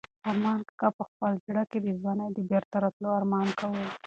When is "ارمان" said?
0.29-0.59, 3.19-3.47